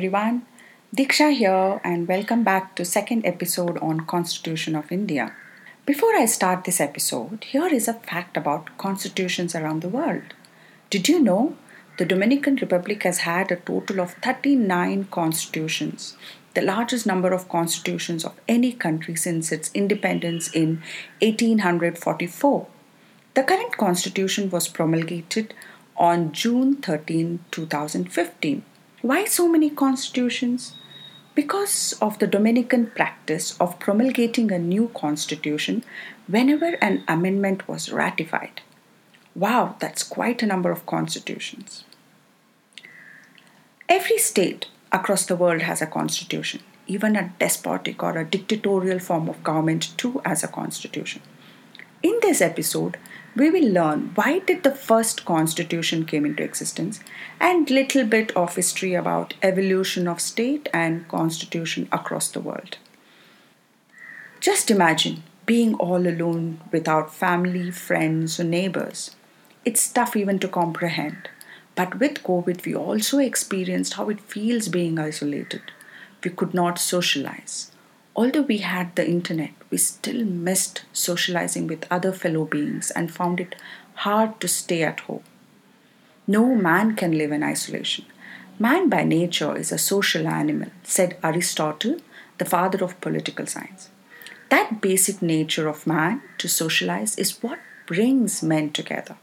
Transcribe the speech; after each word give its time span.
everyone. 0.00 0.46
Diksha 0.96 1.30
here 1.36 1.78
and 1.84 2.08
welcome 2.08 2.42
back 2.42 2.74
to 2.74 2.86
second 2.86 3.26
episode 3.26 3.76
on 3.82 4.06
Constitution 4.06 4.74
of 4.74 4.90
India. 4.90 5.34
Before 5.84 6.16
I 6.16 6.24
start 6.24 6.64
this 6.64 6.80
episode, 6.80 7.44
here 7.44 7.66
is 7.66 7.86
a 7.86 7.92
fact 7.92 8.34
about 8.34 8.78
constitutions 8.78 9.54
around 9.54 9.82
the 9.82 9.90
world. 9.90 10.32
Did 10.88 11.06
you 11.06 11.20
know 11.22 11.54
the 11.98 12.06
Dominican 12.06 12.56
Republic 12.56 13.02
has 13.02 13.18
had 13.18 13.52
a 13.52 13.56
total 13.56 14.00
of 14.00 14.14
39 14.22 15.08
constitutions, 15.10 16.16
the 16.54 16.62
largest 16.62 17.04
number 17.04 17.34
of 17.34 17.50
constitutions 17.50 18.24
of 18.24 18.40
any 18.48 18.72
country 18.72 19.16
since 19.16 19.52
its 19.52 19.70
independence 19.74 20.48
in 20.48 20.80
1844. 21.20 22.66
The 23.34 23.42
current 23.42 23.76
constitution 23.76 24.48
was 24.48 24.66
promulgated 24.66 25.52
on 25.94 26.32
June 26.32 26.76
13, 26.76 27.40
2015. 27.50 28.62
Why 29.02 29.24
so 29.24 29.48
many 29.48 29.70
constitutions? 29.70 30.74
Because 31.34 31.94
of 32.02 32.18
the 32.18 32.26
Dominican 32.26 32.88
practice 32.90 33.58
of 33.58 33.78
promulgating 33.78 34.52
a 34.52 34.58
new 34.58 34.90
constitution 34.94 35.84
whenever 36.26 36.76
an 36.82 37.04
amendment 37.08 37.66
was 37.66 37.90
ratified. 37.90 38.60
Wow, 39.34 39.76
that's 39.78 40.02
quite 40.02 40.42
a 40.42 40.46
number 40.46 40.70
of 40.70 40.84
constitutions. 40.84 41.84
Every 43.88 44.18
state 44.18 44.66
across 44.92 45.24
the 45.24 45.36
world 45.36 45.62
has 45.62 45.80
a 45.80 45.86
constitution. 45.86 46.62
Even 46.86 47.16
a 47.16 47.32
despotic 47.38 48.02
or 48.02 48.18
a 48.18 48.28
dictatorial 48.28 48.98
form 48.98 49.30
of 49.30 49.42
government 49.42 49.96
too 49.96 50.20
has 50.26 50.44
a 50.44 50.48
constitution. 50.48 51.22
In 52.02 52.18
this 52.20 52.40
episode, 52.42 52.98
we 53.36 53.48
will 53.50 53.68
learn 53.70 54.10
why 54.14 54.40
did 54.40 54.62
the 54.62 54.74
first 54.74 55.24
constitution 55.24 56.04
came 56.04 56.26
into 56.26 56.42
existence 56.42 57.00
and 57.38 57.70
little 57.70 58.04
bit 58.04 58.36
of 58.36 58.56
history 58.56 58.94
about 58.94 59.34
evolution 59.42 60.08
of 60.08 60.20
state 60.20 60.68
and 60.74 61.06
constitution 61.08 61.88
across 61.92 62.30
the 62.30 62.40
world. 62.40 62.78
Just 64.40 64.70
imagine 64.70 65.22
being 65.46 65.74
all 65.74 66.06
alone 66.06 66.60
without 66.72 67.14
family, 67.14 67.70
friends 67.70 68.40
or 68.40 68.44
neighbors. 68.44 69.14
It's 69.64 69.92
tough 69.92 70.16
even 70.16 70.38
to 70.40 70.48
comprehend. 70.48 71.28
But 71.74 71.98
with 72.00 72.22
COVID, 72.22 72.64
we 72.64 72.74
also 72.74 73.18
experienced 73.18 73.94
how 73.94 74.08
it 74.08 74.20
feels 74.20 74.68
being 74.68 74.98
isolated. 74.98 75.62
We 76.24 76.30
could 76.30 76.54
not 76.54 76.78
socialize. 76.78 77.70
Although 78.20 78.42
we 78.42 78.58
had 78.58 78.94
the 78.96 79.08
internet, 79.08 79.52
we 79.70 79.78
still 79.78 80.26
missed 80.26 80.82
socializing 80.92 81.66
with 81.66 81.86
other 81.90 82.12
fellow 82.12 82.44
beings 82.44 82.90
and 82.90 83.10
found 83.10 83.40
it 83.40 83.54
hard 84.06 84.38
to 84.40 84.46
stay 84.46 84.82
at 84.82 85.00
home. 85.00 85.22
No 86.26 86.54
man 86.54 86.96
can 86.96 87.16
live 87.16 87.32
in 87.32 87.42
isolation. 87.42 88.04
Man 88.58 88.90
by 88.90 89.04
nature 89.04 89.56
is 89.56 89.72
a 89.72 89.78
social 89.78 90.28
animal, 90.28 90.68
said 90.82 91.16
Aristotle, 91.24 91.96
the 92.36 92.44
father 92.44 92.84
of 92.84 93.00
political 93.00 93.46
science. 93.46 93.88
That 94.50 94.82
basic 94.82 95.22
nature 95.22 95.66
of 95.66 95.86
man 95.86 96.20
to 96.36 96.46
socialize 96.46 97.16
is 97.16 97.42
what 97.42 97.58
brings 97.86 98.42
men 98.42 98.70
together. 98.72 99.16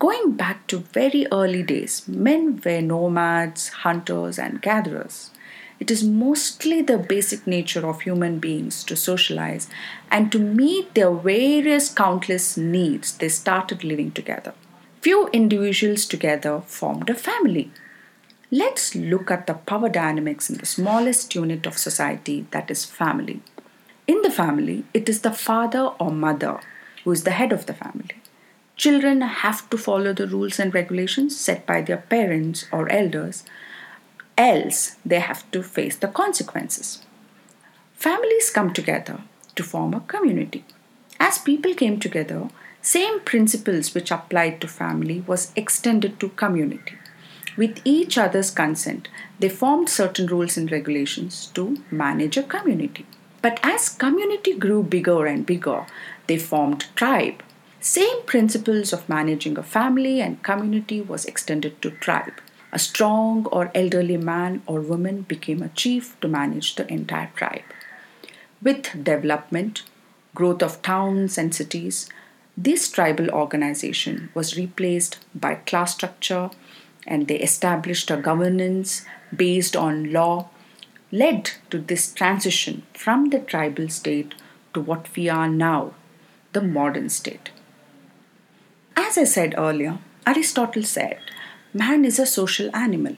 Going 0.00 0.32
back 0.32 0.66
to 0.66 0.78
very 0.78 1.28
early 1.30 1.62
days, 1.62 2.08
men 2.08 2.60
were 2.64 2.82
nomads, 2.82 3.68
hunters, 3.68 4.36
and 4.36 4.60
gatherers. 4.60 5.30
It 5.78 5.90
is 5.90 6.02
mostly 6.02 6.80
the 6.80 6.98
basic 6.98 7.46
nature 7.46 7.86
of 7.86 8.00
human 8.00 8.38
beings 8.38 8.82
to 8.84 8.96
socialize 8.96 9.68
and 10.10 10.32
to 10.32 10.38
meet 10.38 10.94
their 10.94 11.10
various 11.10 11.90
countless 11.90 12.56
needs, 12.56 13.16
they 13.16 13.28
started 13.28 13.84
living 13.84 14.12
together. 14.12 14.54
Few 15.02 15.28
individuals 15.28 16.06
together 16.06 16.62
formed 16.66 17.10
a 17.10 17.14
family. 17.14 17.70
Let's 18.50 18.94
look 18.94 19.30
at 19.30 19.46
the 19.46 19.54
power 19.54 19.88
dynamics 19.88 20.48
in 20.48 20.58
the 20.58 20.66
smallest 20.66 21.34
unit 21.34 21.66
of 21.66 21.76
society, 21.76 22.46
that 22.52 22.70
is, 22.70 22.84
family. 22.84 23.40
In 24.06 24.22
the 24.22 24.30
family, 24.30 24.84
it 24.94 25.08
is 25.08 25.20
the 25.20 25.32
father 25.32 25.90
or 26.00 26.10
mother 26.10 26.60
who 27.04 27.12
is 27.12 27.24
the 27.24 27.32
head 27.32 27.52
of 27.52 27.66
the 27.66 27.74
family. 27.74 28.16
Children 28.76 29.20
have 29.20 29.68
to 29.70 29.78
follow 29.78 30.12
the 30.12 30.26
rules 30.26 30.58
and 30.58 30.72
regulations 30.72 31.38
set 31.38 31.66
by 31.66 31.82
their 31.82 31.96
parents 31.96 32.66
or 32.72 32.90
elders 32.90 33.44
else 34.36 34.96
they 35.04 35.20
have 35.20 35.50
to 35.50 35.62
face 35.62 35.96
the 35.96 36.08
consequences. 36.08 37.02
Families 37.94 38.50
come 38.50 38.72
together 38.72 39.20
to 39.54 39.62
form 39.62 39.94
a 39.94 40.00
community. 40.00 40.64
As 41.18 41.38
people 41.38 41.74
came 41.74 41.98
together, 41.98 42.50
same 42.82 43.20
principles 43.20 43.94
which 43.94 44.10
applied 44.10 44.60
to 44.60 44.68
family 44.68 45.24
was 45.26 45.52
extended 45.56 46.20
to 46.20 46.28
community. 46.28 46.96
With 47.56 47.80
each 47.84 48.18
other's 48.18 48.50
consent, 48.50 49.08
they 49.40 49.48
formed 49.48 49.88
certain 49.88 50.26
rules 50.26 50.56
and 50.56 50.70
regulations 50.70 51.46
to 51.54 51.78
manage 51.90 52.36
a 52.36 52.42
community. 52.42 53.06
But 53.40 53.58
as 53.62 53.88
community 53.88 54.54
grew 54.54 54.82
bigger 54.82 55.24
and 55.24 55.46
bigger, 55.46 55.86
they 56.26 56.38
formed 56.38 56.86
tribe. 56.94 57.42
Same 57.80 58.22
principles 58.26 58.92
of 58.92 59.08
managing 59.08 59.56
a 59.56 59.62
family 59.62 60.20
and 60.20 60.42
community 60.42 61.00
was 61.00 61.24
extended 61.24 61.80
to 61.82 61.90
tribe. 61.92 62.40
A 62.76 62.78
strong 62.78 63.46
or 63.46 63.70
elderly 63.74 64.18
man 64.18 64.62
or 64.66 64.82
woman 64.82 65.22
became 65.22 65.62
a 65.62 65.70
chief 65.70 66.14
to 66.20 66.28
manage 66.28 66.74
the 66.74 66.86
entire 66.92 67.30
tribe. 67.34 67.64
With 68.60 69.02
development, 69.02 69.82
growth 70.34 70.62
of 70.62 70.82
towns 70.82 71.38
and 71.38 71.54
cities, 71.54 72.06
this 72.54 72.90
tribal 72.90 73.30
organization 73.30 74.28
was 74.34 74.58
replaced 74.58 75.20
by 75.34 75.54
class 75.54 75.94
structure 75.94 76.50
and 77.06 77.28
they 77.28 77.38
established 77.38 78.10
a 78.10 78.18
governance 78.18 79.06
based 79.34 79.74
on 79.74 80.12
law 80.12 80.50
led 81.10 81.52
to 81.70 81.78
this 81.78 82.12
transition 82.12 82.82
from 82.92 83.30
the 83.30 83.38
tribal 83.38 83.88
state 83.88 84.34
to 84.74 84.82
what 84.82 85.08
we 85.16 85.30
are 85.30 85.48
now, 85.48 85.94
the 86.52 86.60
modern 86.60 87.08
state. 87.08 87.48
As 88.94 89.16
I 89.16 89.24
said 89.24 89.54
earlier, 89.56 89.96
Aristotle 90.26 90.82
said 90.82 91.18
man 91.76 92.06
is 92.06 92.18
a 92.18 92.24
social 92.24 92.74
animal. 92.74 93.16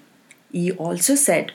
He 0.50 0.72
also 0.72 1.14
said, 1.14 1.52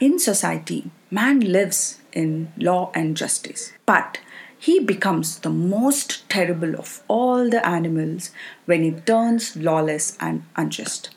in 0.00 0.18
society, 0.18 0.90
man 1.10 1.40
lives 1.40 2.00
in 2.12 2.52
law 2.58 2.90
and 2.94 3.16
justice, 3.16 3.72
but 3.86 4.18
he 4.58 4.80
becomes 4.80 5.38
the 5.38 5.50
most 5.50 6.28
terrible 6.28 6.74
of 6.74 7.02
all 7.06 7.48
the 7.48 7.64
animals 7.64 8.30
when 8.64 8.82
he 8.82 8.90
turns 8.90 9.56
lawless 9.56 10.16
and 10.20 10.42
unjust. 10.56 11.10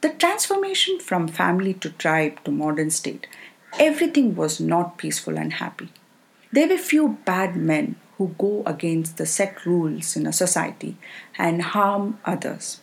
The 0.00 0.10
transformation 0.10 1.00
from 1.00 1.26
family 1.26 1.74
to 1.74 1.90
tribe 1.90 2.42
to 2.44 2.50
modern 2.50 2.90
state, 2.90 3.26
everything 3.78 4.36
was 4.36 4.60
not 4.60 4.96
peaceful 4.96 5.38
and 5.38 5.54
happy. 5.54 5.88
There 6.52 6.68
were 6.68 6.78
few 6.78 7.18
bad 7.24 7.56
men 7.56 7.96
who 8.16 8.34
go 8.38 8.62
against 8.64 9.16
the 9.16 9.26
set 9.26 9.66
rules 9.66 10.16
in 10.16 10.26
a 10.26 10.32
society 10.32 10.96
and 11.36 11.62
harm 11.62 12.18
others 12.24 12.80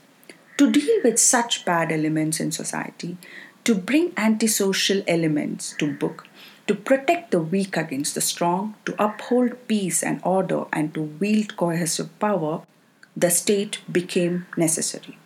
to 0.58 0.72
deal 0.72 1.02
with 1.04 1.20
such 1.20 1.66
bad 1.66 1.92
elements 1.92 2.40
in 2.40 2.52
society, 2.52 3.18
to 3.64 3.76
bring 3.76 4.14
antisocial 4.18 5.04
elements 5.08 5.76
to 5.78 5.94
book, 5.94 6.26
to 6.68 6.74
protect 6.74 7.32
the 7.32 7.40
weak 7.40 7.78
against 7.78 8.16
the 8.16 8.22
strong, 8.22 8.76
to 8.86 8.96
uphold 9.02 9.68
peace 9.68 10.04
and 10.04 10.20
order, 10.24 10.66
and 10.74 10.94
to 10.94 11.02
wield 11.02 11.56
cohesive 11.58 12.18
power, 12.20 12.62
the 13.16 13.30
state 13.30 13.80
became 13.92 14.46
necessary. 14.58 15.18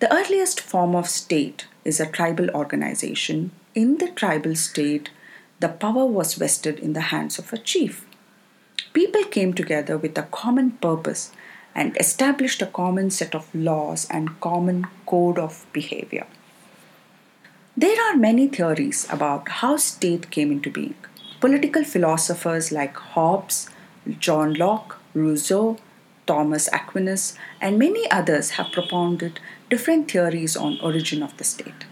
The 0.00 0.12
earliest 0.12 0.60
form 0.60 0.94
of 0.94 1.08
state 1.08 1.66
is 1.84 1.98
a 1.98 2.06
tribal 2.06 2.50
organization. 2.50 3.50
In 3.74 3.98
the 3.98 4.10
tribal 4.10 4.54
state, 4.54 5.10
the 5.60 5.68
power 5.68 6.06
was 6.06 6.34
vested 6.34 6.78
in 6.78 6.92
the 6.92 7.10
hands 7.12 7.38
of 7.38 7.52
a 7.52 7.58
chief. 7.58 8.06
People 8.92 9.24
came 9.24 9.52
together 9.54 9.98
with 9.98 10.16
a 10.16 10.22
common 10.22 10.72
purpose 10.72 11.32
and 11.74 11.96
established 11.96 12.62
a 12.62 12.66
common 12.66 13.10
set 13.10 13.34
of 13.34 13.54
laws 13.54 14.06
and 14.10 14.40
common 14.40 14.86
code 15.06 15.38
of 15.38 15.66
behavior. 15.72 16.26
There 17.76 18.00
are 18.10 18.16
many 18.16 18.48
theories 18.48 19.06
about 19.10 19.48
how 19.48 19.76
state 19.76 20.30
came 20.30 20.50
into 20.50 20.70
being. 20.70 20.96
Political 21.40 21.84
philosophers 21.84 22.72
like 22.72 22.96
Hobbes, 22.96 23.70
John 24.18 24.54
Locke, 24.54 24.98
Rousseau, 25.14 25.78
Thomas 26.26 26.68
Aquinas, 26.72 27.34
and 27.60 27.78
many 27.78 28.10
others 28.10 28.50
have 28.50 28.72
propounded 28.72 29.38
different 29.70 30.10
theories 30.10 30.56
on 30.56 30.80
origin 30.80 31.22
of 31.22 31.36
the 31.36 31.44
state. 31.44 31.86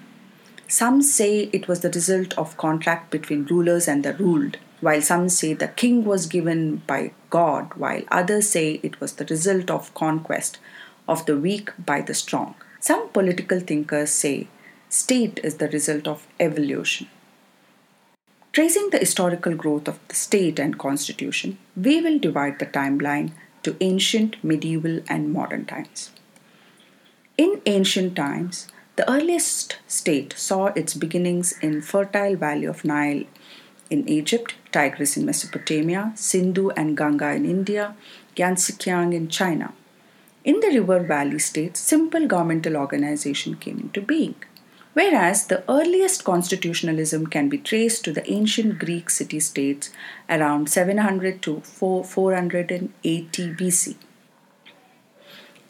Some 0.69 1.01
say 1.01 1.49
it 1.53 1.69
was 1.69 1.81
the 1.81 1.91
result 1.91 2.37
of 2.37 2.57
contract 2.57 3.11
between 3.13 3.45
rulers 3.45 3.87
and 3.87 4.05
the 4.05 4.15
ruled, 4.15 4.57
while 4.81 5.03
some 5.03 5.29
say 5.29 5.55
the 5.55 5.69
king 5.69 6.05
was 6.05 6.27
given 6.27 6.83
by 6.87 7.13
God, 7.31 7.75
while 7.75 8.03
others 8.11 8.49
say 8.49 8.81
it 8.83 9.01
was 9.01 9.15
the 9.15 9.25
result 9.25 9.71
of 9.71 9.95
conquest 9.95 10.59
of 11.09 11.27
the 11.27 11.37
weak 11.37 11.71
by 11.85 12.01
the 12.01 12.15
strong. 12.15 12.55
Some 12.81 13.09
political 13.09 13.61
thinkers 13.61 14.11
say 14.11 14.49
state 14.89 15.41
is 15.43 15.57
the 15.57 15.69
result 15.69 16.07
of 16.07 16.27
evolution. 16.39 17.09
Tracing 18.53 18.91
the 18.91 18.99
historical 18.99 19.55
growth 19.55 19.89
of 19.89 19.99
the 20.09 20.15
state 20.15 20.59
and 20.59 20.79
constitution, 20.79 21.59
we 21.77 22.01
will 22.01 22.19
divide 22.19 22.59
the 22.59 22.67
timeline 22.67 23.33
to 23.63 23.77
ancient, 23.81 24.43
medieval, 24.43 25.01
and 25.09 25.33
modern 25.33 25.67
times. 25.67 26.11
In 27.37 27.61
ancient 27.67 28.17
times, 28.17 28.69
The 28.97 29.11
earliest 29.13 29.77
state 29.87 30.33
saw 30.39 30.67
its 30.69 30.95
beginnings 30.95 31.53
in 31.61 31.83
fertile 31.83 32.35
valley 32.35 32.65
of 32.65 32.83
Nile 32.83 33.25
in 33.91 34.09
Egypt, 34.09 34.55
Tigris 34.73 35.17
in 35.17 35.25
Mesopotamia, 35.25 36.13
Sindhu 36.15 36.71
and 36.71 36.97
Ganga 36.97 37.33
in 37.33 37.45
India, 37.45 37.95
Yangtze-Kiang 38.37 39.13
in 39.13 39.29
China. 39.29 39.73
In 40.45 40.61
the 40.61 40.69
river 40.79 41.01
valley 41.01 41.39
states, 41.39 41.81
simple 41.81 42.27
governmental 42.27 42.77
organization 42.77 43.57
came 43.57 43.79
into 43.81 44.01
being. 44.01 44.37
Whereas 44.93 45.49
the 45.49 45.63
earliest 45.69 46.25
constitutionalism 46.25 47.27
can 47.27 47.49
be 47.49 47.59
traced 47.59 48.05
to 48.05 48.13
the 48.13 48.31
ancient 48.31 48.79
Greek 48.79 49.11
city 49.11 49.41
states 49.41 49.91
around 50.31 50.71
700 50.71 51.43
to 51.43 51.61
480 51.61 53.55
BC. 53.55 53.97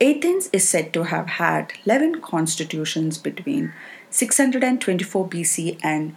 Athens 0.00 0.50
is 0.52 0.68
said 0.68 0.92
to 0.92 1.04
have 1.04 1.26
had 1.26 1.72
11 1.86 2.20
constitutions 2.20 3.16
between 3.18 3.72
624 4.10 5.28
BC 5.28 5.80
and 5.82 6.14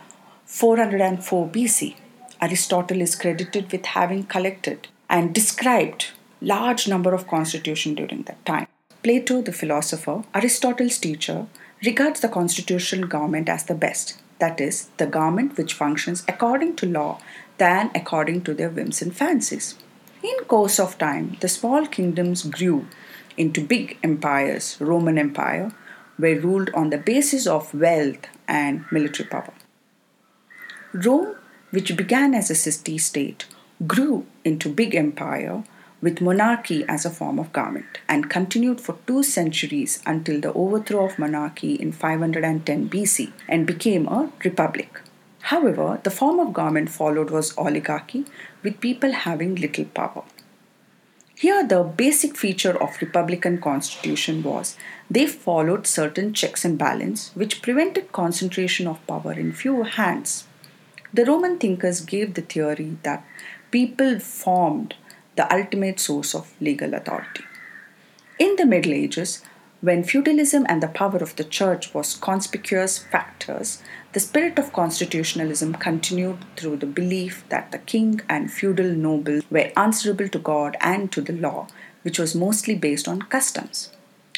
404 0.49 1.47
BC. 1.49 1.95
Aristotle 2.41 3.01
is 3.01 3.15
credited 3.15 3.71
with 3.71 3.85
having 3.85 4.23
collected 4.23 4.87
and 5.07 5.33
described 5.33 6.07
large 6.41 6.87
number 6.87 7.13
of 7.13 7.27
constitutions 7.27 7.95
during 7.95 8.23
that 8.23 8.43
time. 8.47 8.65
Plato, 9.03 9.43
the 9.43 9.53
philosopher, 9.53 10.23
Aristotle's 10.33 10.97
teacher, 10.97 11.45
regards 11.85 12.21
the 12.21 12.27
constitutional 12.27 13.07
government 13.07 13.47
as 13.47 13.65
the 13.65 13.75
best, 13.75 14.19
that 14.39 14.59
is, 14.59 14.87
the 14.97 15.05
government 15.05 15.55
which 15.55 15.75
functions 15.75 16.23
according 16.27 16.75
to 16.77 16.87
law 16.87 17.21
than 17.59 17.91
according 17.93 18.41
to 18.41 18.55
their 18.55 18.71
whims 18.71 19.03
and 19.03 19.15
fancies. 19.15 19.75
In 20.23 20.45
course 20.45 20.79
of 20.79 20.97
time, 20.97 21.37
the 21.41 21.47
small 21.47 21.85
kingdoms 21.85 22.41
grew 22.41 22.87
into 23.37 23.61
big 23.61 23.99
empires, 24.01 24.77
Roman 24.79 25.19
Empire, 25.19 25.71
were 26.17 26.39
ruled 26.39 26.71
on 26.73 26.89
the 26.89 26.97
basis 26.97 27.45
of 27.45 27.71
wealth 27.71 28.25
and 28.47 28.83
military 28.91 29.29
power. 29.29 29.53
Rome, 30.93 31.35
which 31.69 31.95
began 31.95 32.33
as 32.33 32.49
a 32.49 32.55
city 32.55 32.97
state, 32.97 33.45
grew 33.85 34.25
into 34.43 34.69
big 34.69 34.95
empire 34.95 35.63
with 36.01 36.21
monarchy 36.21 36.83
as 36.87 37.05
a 37.05 37.09
form 37.09 37.37
of 37.37 37.53
government 37.53 37.99
and 38.07 38.29
continued 38.29 38.81
for 38.81 38.97
two 39.05 39.21
centuries 39.21 40.01
until 40.05 40.41
the 40.41 40.53
overthrow 40.53 41.05
of 41.05 41.19
monarchy 41.19 41.75
in 41.75 41.91
510 41.91 42.89
BC 42.89 43.31
and 43.47 43.67
became 43.67 44.07
a 44.07 44.31
republic. 44.43 44.99
However, 45.41 45.99
the 46.03 46.11
form 46.11 46.39
of 46.39 46.53
government 46.53 46.89
followed 46.89 47.29
was 47.29 47.55
oligarchy 47.57 48.25
with 48.63 48.79
people 48.79 49.11
having 49.11 49.55
little 49.55 49.85
power. 49.85 50.23
Here, 51.35 51.65
the 51.65 51.83
basic 51.83 52.35
feature 52.35 52.81
of 52.81 52.99
Republican 52.99 53.61
Constitution 53.61 54.43
was 54.43 54.75
they 55.09 55.25
followed 55.25 55.87
certain 55.87 56.33
checks 56.33 56.65
and 56.65 56.77
balance 56.77 57.31
which 57.33 57.61
prevented 57.61 58.11
concentration 58.11 58.87
of 58.87 59.05
power 59.07 59.33
in 59.33 59.53
few 59.53 59.83
hands. 59.83 60.48
The 61.13 61.25
Roman 61.25 61.57
thinkers 61.57 62.01
gave 62.01 62.33
the 62.33 62.41
theory 62.41 62.97
that 63.03 63.25
people 63.71 64.19
formed 64.19 64.95
the 65.35 65.51
ultimate 65.53 65.99
source 65.99 66.35
of 66.35 66.53
legal 66.61 66.93
authority. 66.93 67.43
In 68.37 68.55
the 68.57 68.65
Middle 68.65 68.93
Ages, 68.93 69.43
when 69.81 70.03
feudalism 70.03 70.65
and 70.67 70.83
the 70.83 70.87
power 70.89 71.17
of 71.17 71.35
the 71.37 71.43
church 71.43 71.93
was 71.93 72.15
conspicuous 72.15 72.97
factors, 72.97 73.81
the 74.11 74.19
spirit 74.19 74.59
of 74.59 74.73
constitutionalism 74.73 75.73
continued 75.73 76.37
through 76.57 76.77
the 76.77 76.85
belief 76.85 77.43
that 77.49 77.71
the 77.71 77.77
king 77.77 78.21
and 78.27 78.51
feudal 78.51 78.91
nobles 78.91 79.43
were 79.49 79.71
answerable 79.77 80.27
to 80.27 80.39
God 80.39 80.75
and 80.81 81.11
to 81.13 81.21
the 81.21 81.33
law, 81.33 81.67
which 82.01 82.19
was 82.19 82.35
mostly 82.35 82.75
based 82.75 83.07
on 83.07 83.21
customs. 83.21 83.91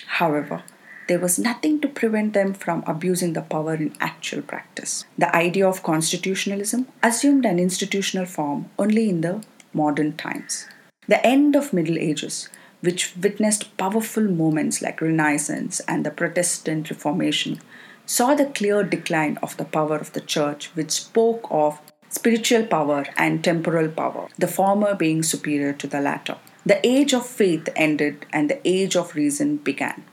However, 0.06 0.64
there 1.12 1.20
was 1.26 1.38
nothing 1.38 1.80
to 1.82 1.88
prevent 2.00 2.34
them 2.34 2.54
from 2.54 2.84
abusing 2.88 3.34
the 3.34 3.42
power 3.54 3.76
in 3.76 3.94
actual 4.00 4.42
practice. 4.42 5.06
The 5.18 5.36
idea 5.36 5.68
of 5.68 5.84
constitutionalism 5.84 6.88
assumed 7.04 7.46
an 7.46 7.60
institutional 7.60 8.26
form 8.26 8.70
only 8.80 9.10
in 9.10 9.22
the 9.22 9.44
modern 9.74 10.12
times. 10.26 10.68
The 11.08 11.26
end 11.36 11.56
of 11.56 11.74
Middle 11.74 12.00
Ages 12.00 12.50
which 12.82 13.16
witnessed 13.16 13.76
powerful 13.78 14.24
moments 14.24 14.82
like 14.82 15.02
Renaissance 15.02 15.80
and 15.88 16.06
the 16.06 16.12
Protestant 16.12 16.90
Reformation, 16.90 17.60
saw 18.06 18.34
the 18.34 18.48
clear 18.48 18.84
decline 18.84 19.38
of 19.42 19.56
the 19.58 19.66
power 19.66 19.98
of 19.98 20.12
the 20.14 20.22
church, 20.22 20.72
which 20.74 20.92
spoke 20.92 21.48
of 21.50 21.80
spiritual 22.10 22.66
power 22.66 23.06
and 23.16 23.44
temporal 23.44 23.88
power, 23.88 24.28
the 24.38 24.48
former 24.48 24.96
being 24.96 25.24
superior 25.24 25.74
to 25.74 25.88
the 25.88 26.02
latter. 26.02 26.38
The 26.66 26.86
age 26.86 27.14
of 27.14 27.26
faith 27.26 27.70
ended 27.76 28.26
and 28.34 28.50
the 28.50 28.60
age 28.68 28.96
of 28.96 29.16
reason 29.16 29.58
began. 29.58 30.04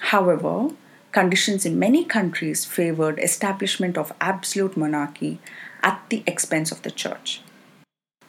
However, 0.00 0.70
conditions 1.12 1.64
in 1.64 1.78
many 1.78 2.04
countries 2.04 2.64
favored 2.64 3.18
establishment 3.18 3.96
of 3.96 4.12
absolute 4.20 4.76
monarchy 4.76 5.40
at 5.82 6.02
the 6.08 6.22
expense 6.26 6.72
of 6.72 6.82
the 6.82 6.90
church. 6.90 7.42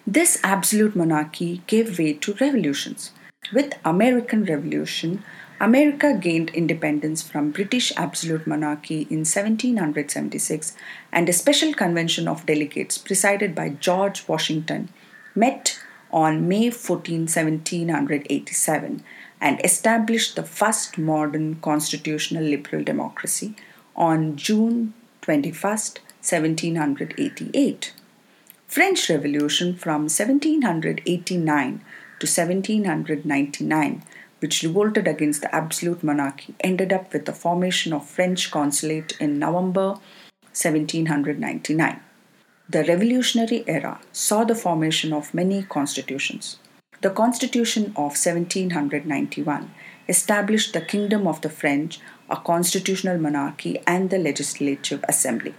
This 0.06 0.39
absolute 0.44 0.95
monarchy 0.95 1.62
gave 1.68 1.97
way 1.97 2.13
to 2.13 2.33
revolutions 2.33 3.12
with 3.53 3.73
American 3.83 4.45
Revolution, 4.45 5.23
America 5.59 6.18
gained 6.19 6.50
independence 6.51 7.21
from 7.21 7.51
British 7.51 7.91
absolute 7.97 8.47
monarchy 8.47 9.01
in 9.09 9.25
1776 9.25 10.75
and 11.12 11.27
a 11.27 11.33
special 11.33 11.74
convention 11.74 12.27
of 12.27 12.45
delegates 12.45 12.97
presided 12.97 13.53
by 13.53 13.69
George 13.69 14.27
Washington 14.27 14.89
met 15.35 15.79
on 16.11 16.47
May 16.47 16.69
14, 16.69 17.21
1787 17.21 19.03
and 19.39 19.61
established 19.63 20.35
the 20.35 20.43
first 20.43 20.97
modern 20.97 21.55
constitutional 21.55 22.43
liberal 22.43 22.83
democracy 22.83 23.55
on 23.95 24.35
June 24.35 24.93
21, 25.21 25.61
1788. 25.61 27.93
French 28.67 29.09
Revolution 29.09 29.73
from 29.75 30.01
1789 30.03 31.81
to 32.19 32.27
1799, 32.27 34.03
which 34.39 34.63
revolted 34.63 35.07
against 35.07 35.41
the 35.41 35.53
absolute 35.53 36.03
monarchy, 36.03 36.55
ended 36.61 36.93
up 36.93 37.11
with 37.11 37.25
the 37.25 37.33
formation 37.33 37.91
of 37.91 38.07
French 38.07 38.49
consulate 38.51 39.17
in 39.19 39.39
November 39.39 39.97
1799. 40.53 41.99
The 42.71 42.85
revolutionary 42.85 43.65
era 43.68 44.00
saw 44.13 44.45
the 44.45 44.56
formation 44.56 45.12
of 45.12 45.33
many 45.33 45.63
constitutions. 45.63 46.57
The 47.01 47.09
Constitution 47.09 47.88
of 47.97 48.15
1791 48.15 49.71
established 50.07 50.72
the 50.72 50.79
Kingdom 50.79 51.27
of 51.27 51.41
the 51.41 51.50
French, 51.50 52.00
a 52.29 52.38
constitutional 52.38 53.17
monarchy, 53.17 53.81
and 53.86 54.10
the 54.10 54.19
Legislative 54.19 55.03
Assembly. 55.10 55.53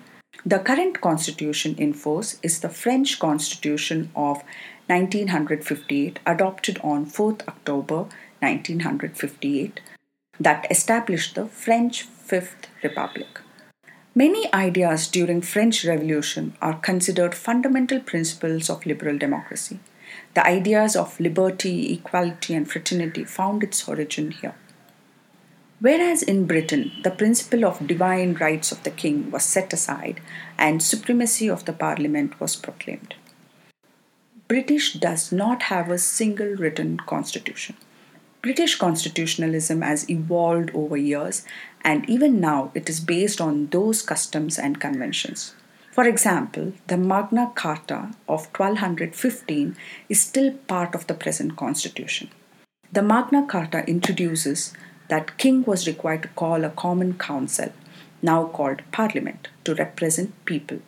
The 0.47 0.61
current 0.61 1.03
constitution 1.03 1.75
in 1.77 1.93
force 1.93 2.39
is 2.43 2.61
the 2.61 2.71
French 2.71 3.19
Constitution 3.19 4.11
of 4.17 4.39
1958, 4.87 6.19
adopted 6.25 6.79
on 6.83 7.05
4th 7.05 7.47
October 7.47 8.07
1958, 8.41 9.81
that 10.41 10.67
established 10.71 11.35
the 11.35 11.45
French 11.45 12.05
Fifth 12.05 12.69
Republic. 12.83 13.43
Many 14.15 14.53
ideas 14.53 15.09
during 15.09 15.41
French 15.41 15.87
Revolution 15.87 16.53
are 16.61 16.79
considered 16.79 17.35
fundamental 17.35 17.99
principles 17.99 18.69
of 18.69 18.85
liberal 18.85 19.17
democracy. 19.17 19.79
The 20.35 20.47
ideas 20.47 20.95
of 20.95 21.19
liberty, 21.19 21.95
equality, 21.95 22.53
and 22.53 22.71
fraternity 22.71 23.25
found 23.25 23.63
its 23.63 23.89
origin 23.89 24.33
here. 24.33 24.55
Whereas 25.81 26.23
in 26.23 26.47
Britain, 26.47 26.93
the 27.03 27.11
principle 27.11 27.65
of 27.65 27.87
divine 27.87 28.35
rights 28.35 28.71
of 28.71 28.83
the 28.83 28.91
king 28.91 29.31
was 29.31 29.45
set 29.45 29.73
aside 29.73 30.21
and 30.59 30.83
supremacy 30.83 31.49
of 31.49 31.65
the 31.65 31.73
parliament 31.73 32.39
was 32.39 32.55
proclaimed. 32.55 33.15
British 34.47 34.93
does 34.93 35.33
not 35.33 35.65
have 35.65 35.91
a 35.91 35.97
single 35.97 36.55
written 36.57 36.99
constitution. 36.99 37.77
British 38.43 38.75
constitutionalism 38.75 39.83
has 39.83 40.11
evolved 40.11 40.73
over 40.75 40.97
years, 40.97 41.45
and 41.83 42.09
even 42.11 42.41
now 42.41 42.73
it 42.75 42.89
is 42.89 42.99
based 42.99 43.41
on 43.41 43.67
those 43.67 44.03
customs 44.03 44.59
and 44.59 44.81
conventions. 44.81 45.55
For 45.93 46.09
example, 46.09 46.73
the 46.89 46.97
Magna 46.97 47.53
Carta 47.55 48.11
of 48.29 48.47
1215 48.47 49.77
is 50.09 50.21
still 50.21 50.55
part 50.67 50.97
of 50.97 51.07
the 51.07 51.15
present 51.15 51.55
constitution. 51.55 52.31
The 52.91 53.03
Magna 53.03 53.47
Carta 53.47 53.85
introduces 53.87 54.73
that 55.07 55.39
king 55.39 55.63
was 55.63 55.87
required 55.87 56.23
to 56.23 56.29
call 56.29 56.65
a 56.65 56.71
common 56.71 57.19
council, 57.19 57.73
now 58.23 58.47
called 58.47 58.83
parliament, 58.91 59.49
to 59.65 59.75
represent 59.77 60.45
people, 60.47 60.81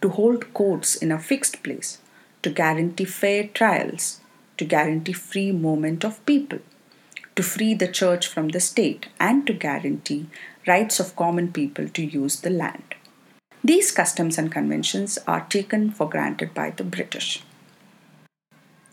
to 0.00 0.10
hold 0.10 0.54
courts 0.54 0.94
in 0.94 1.10
a 1.10 1.18
fixed 1.18 1.64
place, 1.64 1.98
to 2.42 2.50
guarantee 2.50 3.04
fair 3.04 3.48
trials, 3.48 4.20
to 4.58 4.64
guarantee 4.64 5.12
free 5.12 5.50
movement 5.50 6.04
of 6.04 6.24
people, 6.24 6.60
to 7.36 7.42
free 7.42 7.74
the 7.74 7.88
church 7.88 8.26
from 8.26 8.48
the 8.48 8.60
state, 8.60 9.06
and 9.18 9.46
to 9.46 9.52
guarantee 9.52 10.26
rights 10.66 11.00
of 11.00 11.16
common 11.16 11.52
people 11.52 11.88
to 11.88 12.04
use 12.04 12.40
the 12.40 12.50
land. 12.50 12.94
These 13.62 13.92
customs 13.92 14.38
and 14.38 14.50
conventions 14.50 15.18
are 15.26 15.46
taken 15.48 15.90
for 15.90 16.08
granted 16.08 16.54
by 16.54 16.70
the 16.70 16.84
British. 16.84 17.42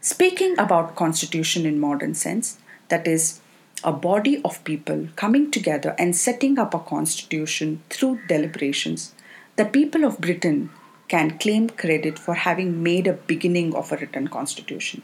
Speaking 0.01 0.57
about 0.57 0.95
constitution 0.95 1.65
in 1.65 1.79
modern 1.79 2.13
sense, 2.13 2.57
that 2.89 3.07
is 3.07 3.39
a 3.83 3.91
body 3.91 4.41
of 4.43 4.63
people 4.63 5.07
coming 5.15 5.51
together 5.51 5.95
and 5.99 6.15
setting 6.15 6.57
up 6.57 6.73
a 6.73 6.79
constitution 6.79 7.81
through 7.89 8.19
deliberations, 8.27 9.13
the 9.55 9.65
people 9.65 10.03
of 10.03 10.19
Britain 10.19 10.69
can 11.07 11.37
claim 11.37 11.69
credit 11.69 12.19
for 12.19 12.33
having 12.33 12.83
made 12.83 13.07
a 13.07 13.13
beginning 13.13 13.73
of 13.75 13.91
a 13.91 13.97
written 13.97 14.27
constitution. 14.27 15.03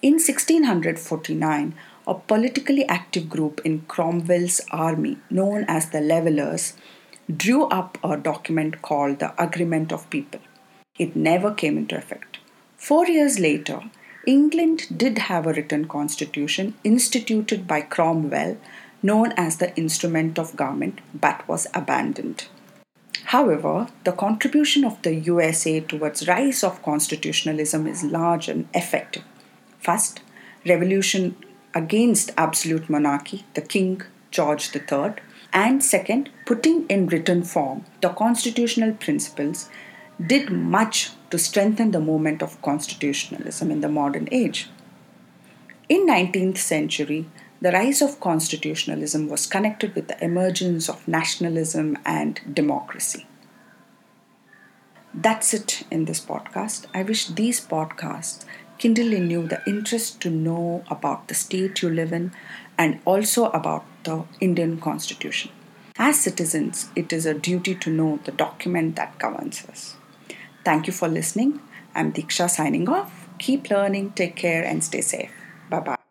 In 0.00 0.14
1649, 0.14 1.74
a 2.06 2.14
politically 2.14 2.86
active 2.86 3.28
group 3.28 3.60
in 3.64 3.80
Cromwell's 3.82 4.60
army, 4.70 5.18
known 5.30 5.64
as 5.68 5.90
the 5.90 6.00
Levelers, 6.00 6.74
drew 7.34 7.64
up 7.66 7.98
a 8.04 8.16
document 8.16 8.82
called 8.82 9.18
the 9.18 9.42
Agreement 9.42 9.92
of 9.92 10.10
People. 10.10 10.40
It 10.98 11.16
never 11.16 11.52
came 11.52 11.78
into 11.78 11.96
effect. 11.96 12.38
Four 12.76 13.06
years 13.06 13.38
later, 13.38 13.80
England 14.26 14.86
did 14.96 15.18
have 15.18 15.46
a 15.46 15.52
written 15.52 15.86
constitution 15.86 16.74
instituted 16.84 17.66
by 17.66 17.80
Cromwell 17.80 18.56
known 19.02 19.32
as 19.36 19.56
the 19.56 19.74
Instrument 19.76 20.38
of 20.38 20.56
Government 20.56 21.00
but 21.14 21.46
was 21.48 21.66
abandoned. 21.74 22.46
However, 23.26 23.88
the 24.04 24.12
contribution 24.12 24.84
of 24.84 25.00
the 25.02 25.14
USA 25.14 25.80
towards 25.80 26.28
rise 26.28 26.62
of 26.62 26.82
constitutionalism 26.82 27.86
is 27.86 28.04
large 28.04 28.48
and 28.48 28.68
effective. 28.74 29.24
First, 29.78 30.20
revolution 30.66 31.36
against 31.74 32.32
absolute 32.36 32.88
monarchy, 32.88 33.44
the 33.54 33.60
King 33.60 34.02
George 34.30 34.74
III, 34.74 35.14
and 35.52 35.82
second, 35.82 36.30
putting 36.46 36.86
in 36.88 37.06
written 37.06 37.42
form 37.42 37.84
the 38.00 38.08
constitutional 38.08 38.92
principles 38.92 39.68
did 40.24 40.50
much 40.50 41.10
to 41.30 41.38
strengthen 41.38 41.90
the 41.90 42.00
movement 42.00 42.42
of 42.42 42.60
constitutionalism 42.62 43.70
in 43.70 43.80
the 43.80 43.88
modern 43.88 44.28
age. 44.30 44.68
In 45.88 46.06
19th 46.06 46.58
century, 46.58 47.26
the 47.60 47.72
rise 47.72 48.02
of 48.02 48.20
constitutionalism 48.20 49.28
was 49.28 49.46
connected 49.46 49.94
with 49.94 50.08
the 50.08 50.22
emergence 50.24 50.88
of 50.88 51.06
nationalism 51.08 51.98
and 52.04 52.40
democracy. 52.52 53.26
That's 55.12 55.54
it 55.54 55.84
in 55.90 56.06
this 56.06 56.20
podcast. 56.20 56.86
I 56.92 57.04
wish 57.04 57.28
these 57.28 57.64
podcasts 57.64 58.44
kindle 58.84 59.14
in 59.14 59.30
you 59.30 59.42
the 59.48 59.62
interest 59.66 60.20
to 60.20 60.28
know 60.28 60.84
about 60.90 61.28
the 61.28 61.34
state 61.34 61.80
you 61.80 61.88
live 61.88 62.12
in 62.12 62.30
and 62.76 63.00
also 63.06 63.46
about 63.60 63.82
the 64.04 64.22
Indian 64.42 64.78
Constitution. 64.78 65.50
As 65.96 66.20
citizens, 66.20 66.90
it 66.94 67.10
is 67.10 67.24
a 67.24 67.32
duty 67.32 67.74
to 67.76 67.88
know 67.88 68.20
the 68.24 68.32
document 68.32 68.96
that 68.96 69.18
governs 69.18 69.64
us. 69.70 69.96
Thank 70.66 70.86
you 70.86 70.92
for 70.92 71.08
listening. 71.08 71.60
I'm 71.94 72.12
Diksha 72.12 72.50
signing 72.50 72.86
off. 72.90 73.26
Keep 73.38 73.70
learning, 73.70 74.12
take 74.12 74.36
care, 74.36 74.62
and 74.62 74.84
stay 74.84 75.00
safe. 75.00 75.32
Bye 75.70 75.80
bye. 75.80 76.03